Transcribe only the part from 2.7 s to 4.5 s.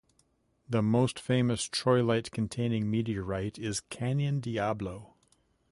meteorite is Canyon